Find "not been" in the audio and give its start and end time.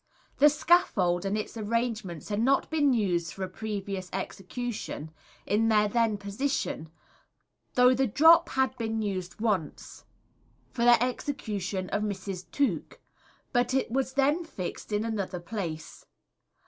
2.39-2.91